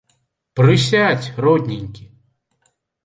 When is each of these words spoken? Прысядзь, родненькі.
Прысядзь, 0.59 1.29
родненькі. 1.45 2.03